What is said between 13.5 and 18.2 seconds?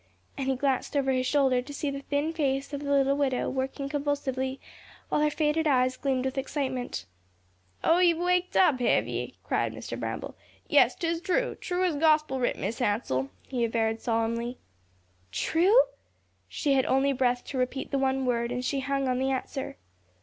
averred solemnly. "True?" She had only breath to repeat the